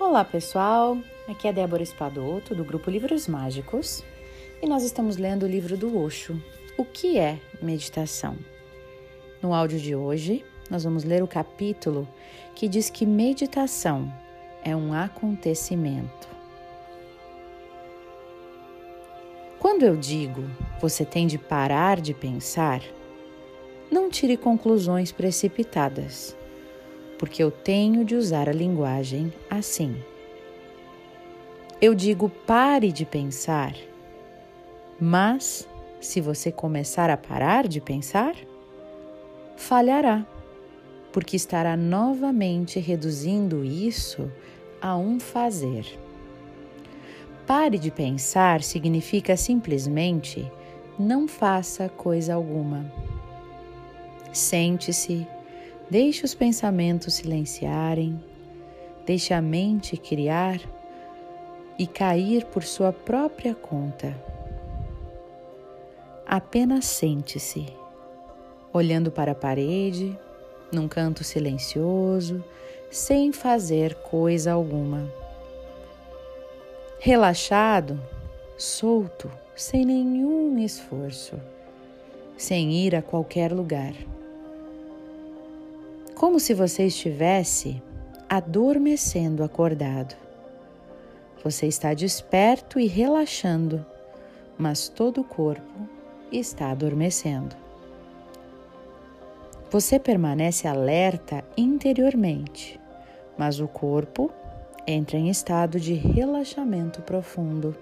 Olá 0.00 0.24
pessoal, 0.24 0.96
aqui 1.26 1.48
é 1.48 1.52
Débora 1.52 1.82
Espadoto 1.82 2.54
do 2.54 2.64
grupo 2.64 2.88
Livros 2.88 3.26
Mágicos 3.26 4.04
e 4.62 4.66
nós 4.68 4.84
estamos 4.84 5.16
lendo 5.16 5.42
o 5.42 5.48
livro 5.48 5.76
do 5.76 5.98
Osho, 5.98 6.40
O 6.76 6.84
que 6.84 7.18
é 7.18 7.40
meditação? 7.60 8.36
No 9.42 9.52
áudio 9.52 9.80
de 9.80 9.96
hoje, 9.96 10.44
nós 10.70 10.84
vamos 10.84 11.02
ler 11.02 11.20
o 11.20 11.26
capítulo 11.26 12.06
que 12.54 12.68
diz 12.68 12.88
que 12.88 13.04
meditação 13.04 14.08
é 14.62 14.74
um 14.74 14.94
acontecimento. 14.94 16.28
Quando 19.58 19.82
eu 19.82 19.96
digo 19.96 20.44
você 20.80 21.04
tem 21.04 21.26
de 21.26 21.38
parar 21.38 22.00
de 22.00 22.14
pensar, 22.14 22.82
não 23.90 24.08
tire 24.08 24.36
conclusões 24.36 25.10
precipitadas 25.10 26.37
porque 27.18 27.42
eu 27.42 27.50
tenho 27.50 28.04
de 28.04 28.14
usar 28.14 28.48
a 28.48 28.52
linguagem 28.52 29.32
assim. 29.50 29.96
Eu 31.80 31.94
digo 31.94 32.28
pare 32.28 32.90
de 32.90 33.04
pensar, 33.04 33.74
mas 35.00 35.68
se 36.00 36.20
você 36.20 36.50
começar 36.50 37.10
a 37.10 37.16
parar 37.16 37.66
de 37.66 37.80
pensar, 37.80 38.34
falhará, 39.56 40.26
porque 41.12 41.36
estará 41.36 41.76
novamente 41.76 42.78
reduzindo 42.78 43.64
isso 43.64 44.30
a 44.80 44.96
um 44.96 45.18
fazer. 45.18 45.84
Pare 47.46 47.78
de 47.78 47.90
pensar 47.90 48.62
significa 48.62 49.36
simplesmente 49.36 50.50
não 50.98 51.26
faça 51.26 51.88
coisa 51.88 52.34
alguma. 52.34 52.92
Sente-se 54.32 55.26
Deixe 55.90 56.22
os 56.22 56.34
pensamentos 56.34 57.14
silenciarem, 57.14 58.22
deixe 59.06 59.32
a 59.32 59.40
mente 59.40 59.96
criar 59.96 60.60
e 61.78 61.86
cair 61.86 62.44
por 62.44 62.62
sua 62.62 62.92
própria 62.92 63.54
conta. 63.54 64.14
Apenas 66.26 66.84
sente-se, 66.84 67.66
olhando 68.70 69.10
para 69.10 69.32
a 69.32 69.34
parede, 69.34 70.14
num 70.70 70.86
canto 70.86 71.24
silencioso, 71.24 72.44
sem 72.90 73.32
fazer 73.32 73.94
coisa 73.94 74.52
alguma. 74.52 75.10
Relaxado, 76.98 77.98
solto, 78.58 79.30
sem 79.56 79.86
nenhum 79.86 80.58
esforço, 80.58 81.40
sem 82.36 82.74
ir 82.74 82.94
a 82.94 83.00
qualquer 83.00 83.52
lugar 83.52 83.94
como 86.18 86.40
se 86.40 86.52
você 86.52 86.86
estivesse 86.86 87.80
adormecendo 88.28 89.44
acordado. 89.44 90.16
Você 91.44 91.68
está 91.68 91.94
desperto 91.94 92.80
e 92.80 92.88
relaxando, 92.88 93.86
mas 94.58 94.88
todo 94.88 95.20
o 95.20 95.24
corpo 95.24 95.88
está 96.32 96.72
adormecendo. 96.72 97.54
Você 99.70 100.00
permanece 100.00 100.66
alerta 100.66 101.44
interiormente, 101.56 102.80
mas 103.38 103.60
o 103.60 103.68
corpo 103.68 104.28
entra 104.88 105.16
em 105.16 105.30
estado 105.30 105.78
de 105.78 105.94
relaxamento 105.94 107.00
profundo. 107.00 107.76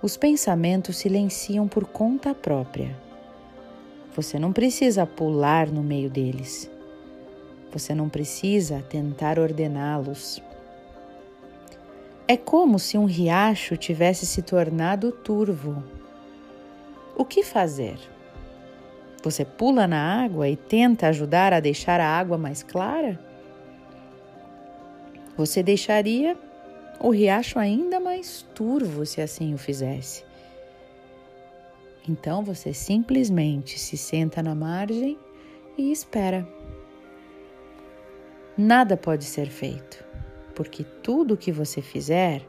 Os 0.00 0.16
pensamentos 0.16 0.98
silenciam 0.98 1.66
por 1.66 1.84
conta 1.84 2.32
própria 2.32 3.09
você 4.14 4.38
não 4.38 4.52
precisa 4.52 5.06
pular 5.06 5.68
no 5.68 5.82
meio 5.82 6.10
deles. 6.10 6.70
Você 7.72 7.94
não 7.94 8.08
precisa 8.08 8.82
tentar 8.88 9.38
ordená-los. 9.38 10.42
É 12.26 12.36
como 12.36 12.78
se 12.78 12.98
um 12.98 13.04
riacho 13.04 13.76
tivesse 13.76 14.26
se 14.26 14.42
tornado 14.42 15.12
turvo. 15.12 15.82
O 17.16 17.24
que 17.24 17.42
fazer? 17.42 17.98
Você 19.22 19.44
pula 19.44 19.86
na 19.86 20.24
água 20.24 20.48
e 20.48 20.56
tenta 20.56 21.08
ajudar 21.08 21.52
a 21.52 21.60
deixar 21.60 22.00
a 22.00 22.06
água 22.06 22.38
mais 22.38 22.62
clara? 22.62 23.18
Você 25.36 25.62
deixaria 25.62 26.36
o 26.98 27.10
riacho 27.10 27.58
ainda 27.58 28.00
mais 28.00 28.42
turvo 28.54 29.06
se 29.06 29.20
assim 29.20 29.54
o 29.54 29.58
fizesse. 29.58 30.29
Então 32.08 32.42
você 32.42 32.72
simplesmente 32.72 33.78
se 33.78 33.96
senta 33.96 34.42
na 34.42 34.54
margem 34.54 35.18
e 35.76 35.92
espera. 35.92 36.48
Nada 38.56 38.96
pode 38.96 39.24
ser 39.24 39.48
feito, 39.48 40.04
porque 40.54 40.84
tudo 41.02 41.34
o 41.34 41.36
que 41.36 41.52
você 41.52 41.80
fizer 41.80 42.46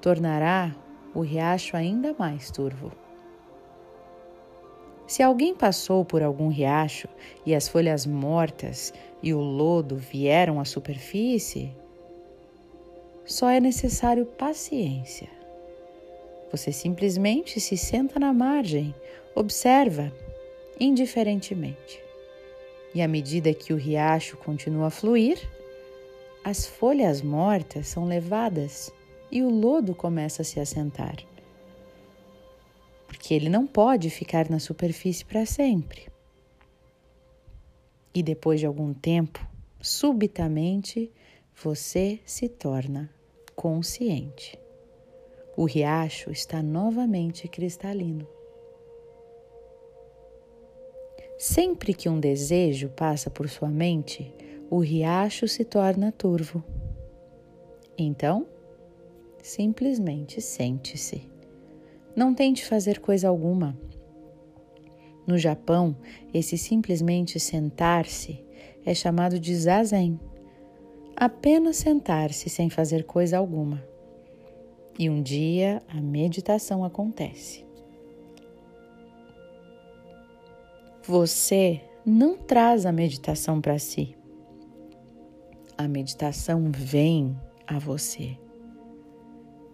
tornará 0.00 0.74
o 1.14 1.20
riacho 1.20 1.76
ainda 1.76 2.14
mais 2.18 2.50
turvo. 2.50 2.92
Se 5.06 5.22
alguém 5.22 5.54
passou 5.54 6.04
por 6.04 6.22
algum 6.22 6.48
riacho 6.48 7.08
e 7.44 7.54
as 7.54 7.68
folhas 7.68 8.06
mortas 8.06 8.94
e 9.22 9.34
o 9.34 9.40
lodo 9.40 9.96
vieram 9.96 10.58
à 10.58 10.64
superfície, 10.64 11.76
só 13.24 13.50
é 13.50 13.60
necessário 13.60 14.24
paciência 14.24 15.41
você 16.52 16.70
simplesmente 16.70 17.58
se 17.58 17.78
senta 17.78 18.20
na 18.20 18.30
margem, 18.30 18.94
observa 19.34 20.12
indiferentemente. 20.78 21.98
E 22.94 23.00
à 23.00 23.08
medida 23.08 23.54
que 23.54 23.72
o 23.72 23.76
riacho 23.76 24.36
continua 24.36 24.88
a 24.88 24.90
fluir, 24.90 25.40
as 26.44 26.66
folhas 26.66 27.22
mortas 27.22 27.88
são 27.88 28.04
levadas 28.04 28.92
e 29.30 29.42
o 29.42 29.48
lodo 29.48 29.94
começa 29.94 30.42
a 30.42 30.44
se 30.44 30.60
assentar. 30.60 31.16
Porque 33.06 33.32
ele 33.32 33.48
não 33.48 33.66
pode 33.66 34.10
ficar 34.10 34.50
na 34.50 34.58
superfície 34.58 35.24
para 35.24 35.46
sempre. 35.46 36.06
E 38.14 38.22
depois 38.22 38.60
de 38.60 38.66
algum 38.66 38.92
tempo, 38.92 39.40
subitamente, 39.80 41.10
você 41.54 42.20
se 42.26 42.46
torna 42.46 43.10
consciente 43.56 44.61
o 45.56 45.64
riacho 45.64 46.30
está 46.30 46.62
novamente 46.62 47.46
cristalino. 47.46 48.26
Sempre 51.38 51.92
que 51.92 52.08
um 52.08 52.18
desejo 52.18 52.88
passa 52.90 53.28
por 53.28 53.48
sua 53.48 53.68
mente, 53.68 54.32
o 54.70 54.78
riacho 54.78 55.46
se 55.46 55.64
torna 55.64 56.12
turvo. 56.12 56.64
Então, 57.98 58.46
simplesmente 59.42 60.40
sente-se. 60.40 61.28
Não 62.16 62.34
tente 62.34 62.64
fazer 62.64 63.00
coisa 63.00 63.28
alguma. 63.28 63.76
No 65.26 65.36
Japão, 65.36 65.96
esse 66.32 66.56
simplesmente 66.56 67.38
sentar-se 67.38 68.44
é 68.84 68.94
chamado 68.94 69.38
de 69.38 69.54
zazen. 69.54 70.18
Apenas 71.14 71.76
sentar-se 71.76 72.48
sem 72.48 72.70
fazer 72.70 73.04
coisa 73.04 73.36
alguma 73.36 73.91
e 74.98 75.08
um 75.08 75.22
dia 75.22 75.82
a 75.88 76.00
meditação 76.00 76.84
acontece. 76.84 77.64
Você 81.04 81.80
não 82.04 82.36
traz 82.36 82.86
a 82.86 82.92
meditação 82.92 83.60
para 83.60 83.78
si. 83.78 84.16
A 85.76 85.88
meditação 85.88 86.70
vem 86.70 87.36
a 87.66 87.78
você. 87.78 88.36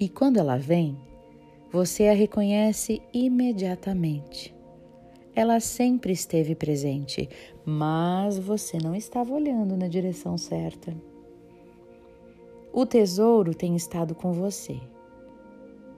E 0.00 0.08
quando 0.08 0.38
ela 0.38 0.56
vem, 0.56 0.96
você 1.70 2.08
a 2.08 2.14
reconhece 2.14 3.02
imediatamente. 3.12 4.54
Ela 5.34 5.60
sempre 5.60 6.12
esteve 6.12 6.54
presente, 6.54 7.28
mas 7.64 8.38
você 8.38 8.78
não 8.78 8.94
estava 8.94 9.34
olhando 9.34 9.76
na 9.76 9.86
direção 9.86 10.38
certa. 10.38 10.96
O 12.72 12.86
tesouro 12.86 13.54
tem 13.54 13.76
estado 13.76 14.14
com 14.14 14.32
você 14.32 14.80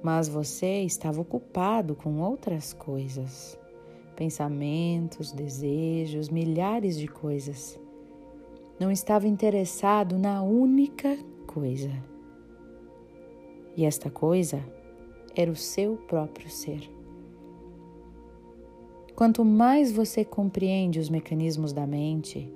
mas 0.02 0.29
você 0.29 0.82
estava 0.82 1.20
ocupado 1.20 1.94
com 1.94 2.20
outras 2.20 2.73
coisas, 2.73 3.58
pensamentos, 4.17 5.32
desejos, 5.32 6.29
milhares 6.29 6.99
de 6.99 7.06
coisas. 7.06 7.79
Não 8.79 8.91
estava 8.91 9.29
interessado 9.29 10.19
na 10.19 10.43
única 10.43 11.19
coisa. 11.47 11.91
E 13.76 13.85
esta 13.85 14.11
coisa 14.11 14.62
era 15.35 15.50
o 15.50 15.56
seu 15.56 15.97
próprio 15.97 16.49
ser. 16.50 16.91
Quanto 19.14 19.44
mais 19.44 19.93
você 19.93 20.25
compreende 20.25 20.99
os 20.99 21.11
mecanismos 21.11 21.75
da 21.75 21.87
mente, 21.87 22.50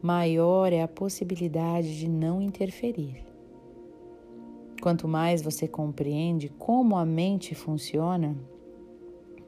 maior 0.00 0.72
é 0.72 0.80
a 0.80 0.88
possibilidade 0.88 1.98
de 1.98 2.08
não 2.08 2.40
interferir. 2.40 3.33
Quanto 4.84 5.08
mais 5.08 5.40
você 5.40 5.66
compreende 5.66 6.50
como 6.58 6.94
a 6.94 7.06
mente 7.06 7.54
funciona, 7.54 8.36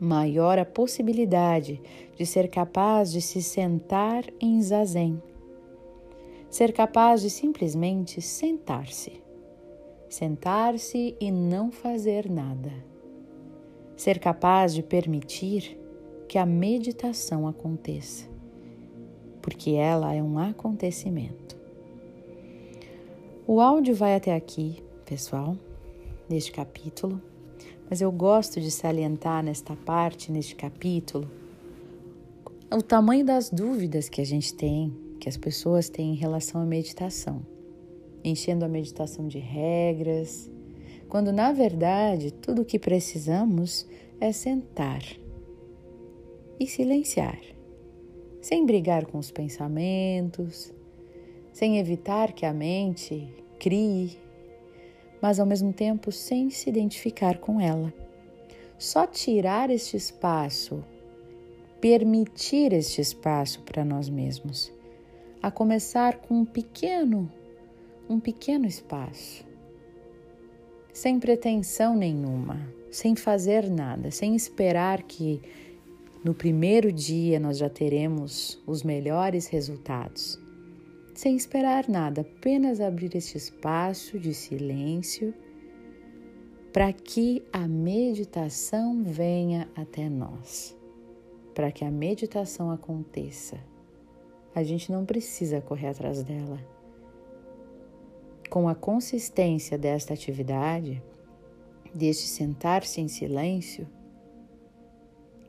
maior 0.00 0.58
a 0.58 0.64
possibilidade 0.64 1.78
de 2.16 2.24
ser 2.24 2.48
capaz 2.48 3.12
de 3.12 3.20
se 3.20 3.42
sentar 3.42 4.24
em 4.40 4.58
zazen. 4.62 5.22
ser 6.48 6.72
capaz 6.72 7.20
de 7.20 7.28
simplesmente 7.28 8.22
sentar-se. 8.22 9.22
Sentar-se 10.08 11.14
e 11.20 11.30
não 11.30 11.70
fazer 11.70 12.30
nada. 12.30 12.72
Ser 13.94 14.18
capaz 14.18 14.72
de 14.72 14.82
permitir 14.82 15.78
que 16.26 16.38
a 16.38 16.46
meditação 16.46 17.46
aconteça, 17.46 18.26
porque 19.42 19.72
ela 19.72 20.14
é 20.14 20.22
um 20.22 20.38
acontecimento. 20.38 21.58
O 23.46 23.60
áudio 23.60 23.94
vai 23.94 24.14
até 24.14 24.34
aqui, 24.34 24.85
pessoal, 25.06 25.56
neste 26.28 26.50
capítulo, 26.50 27.22
mas 27.88 28.00
eu 28.00 28.10
gosto 28.10 28.60
de 28.60 28.72
salientar 28.72 29.42
nesta 29.42 29.76
parte, 29.76 30.32
neste 30.32 30.56
capítulo, 30.56 31.30
o 32.74 32.82
tamanho 32.82 33.24
das 33.24 33.48
dúvidas 33.48 34.08
que 34.08 34.20
a 34.20 34.26
gente 34.26 34.52
tem, 34.52 34.92
que 35.20 35.28
as 35.28 35.36
pessoas 35.36 35.88
têm 35.88 36.10
em 36.10 36.16
relação 36.16 36.60
à 36.60 36.64
meditação, 36.64 37.46
enchendo 38.24 38.64
a 38.64 38.68
meditação 38.68 39.28
de 39.28 39.38
regras, 39.38 40.50
quando 41.08 41.32
na 41.32 41.52
verdade 41.52 42.32
tudo 42.32 42.62
o 42.62 42.64
que 42.64 42.78
precisamos 42.78 43.86
é 44.20 44.32
sentar 44.32 45.02
e 46.58 46.66
silenciar, 46.66 47.38
sem 48.40 48.66
brigar 48.66 49.06
com 49.06 49.18
os 49.18 49.30
pensamentos, 49.30 50.72
sem 51.52 51.78
evitar 51.78 52.32
que 52.32 52.44
a 52.44 52.52
mente 52.52 53.32
crie, 53.60 54.25
mas 55.20 55.40
ao 55.40 55.46
mesmo 55.46 55.72
tempo 55.72 56.12
sem 56.12 56.50
se 56.50 56.68
identificar 56.68 57.38
com 57.38 57.60
ela. 57.60 57.92
Só 58.78 59.06
tirar 59.06 59.70
este 59.70 59.96
espaço 59.96 60.84
permitir 61.80 62.72
este 62.72 63.00
espaço 63.00 63.62
para 63.62 63.84
nós 63.84 64.08
mesmos, 64.08 64.72
a 65.42 65.50
começar 65.50 66.16
com 66.16 66.40
um 66.40 66.44
pequeno, 66.44 67.30
um 68.08 68.18
pequeno 68.18 68.66
espaço, 68.66 69.44
sem 70.92 71.20
pretensão 71.20 71.94
nenhuma, 71.94 72.58
sem 72.90 73.14
fazer 73.14 73.70
nada, 73.70 74.10
sem 74.10 74.34
esperar 74.34 75.02
que 75.02 75.40
no 76.24 76.34
primeiro 76.34 76.90
dia 76.90 77.38
nós 77.38 77.58
já 77.58 77.68
teremos 77.68 78.60
os 78.66 78.82
melhores 78.82 79.46
resultados. 79.46 80.45
Sem 81.16 81.34
esperar 81.34 81.88
nada, 81.88 82.20
apenas 82.20 82.80
abrir 82.80 83.16
este 83.16 83.36
espaço 83.36 84.20
de 84.20 84.32
silêncio 84.32 85.34
para 86.72 86.92
que 86.92 87.42
a 87.52 87.66
meditação 87.66 89.02
venha 89.02 89.68
até 89.74 90.08
nós 90.08 90.76
para 91.56 91.72
que 91.72 91.86
a 91.86 91.90
meditação 91.90 92.70
aconteça, 92.70 93.58
a 94.54 94.62
gente 94.62 94.92
não 94.92 95.06
precisa 95.06 95.58
correr 95.58 95.86
atrás 95.86 96.22
dela. 96.22 96.60
Com 98.50 98.68
a 98.68 98.74
consistência 98.74 99.78
desta 99.78 100.12
atividade, 100.12 101.02
deste 101.94 102.28
sentar-se 102.28 103.00
em 103.00 103.08
silêncio, 103.08 103.88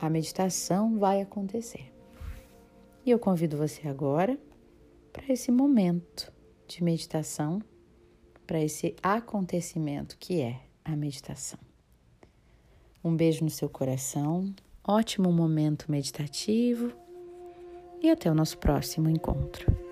a 0.00 0.08
meditação 0.08 0.98
vai 0.98 1.20
acontecer. 1.20 1.92
E 3.04 3.10
eu 3.10 3.18
convido 3.18 3.58
você 3.58 3.86
agora 3.86 4.38
para 5.18 5.32
esse 5.32 5.50
momento 5.50 6.32
de 6.66 6.82
meditação, 6.82 7.60
para 8.46 8.62
esse 8.62 8.94
acontecimento 9.02 10.16
que 10.16 10.40
é 10.40 10.60
a 10.84 10.94
meditação. 10.94 11.58
Um 13.04 13.14
beijo 13.14 13.44
no 13.44 13.50
seu 13.50 13.68
coração 13.68 14.54
ótimo 14.86 15.30
momento 15.30 15.90
meditativo 15.90 16.92
e 18.00 18.08
até 18.08 18.30
o 18.30 18.34
nosso 18.34 18.56
próximo 18.58 19.10
encontro. 19.10 19.87